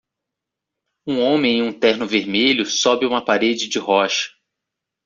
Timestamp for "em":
1.59-1.61